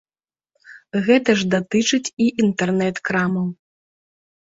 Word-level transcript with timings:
Гэта 1.09 1.29
ж 1.43 1.47
датычыць 1.55 2.13
і 2.27 2.33
інтэрнэт-крамаў. 2.47 3.47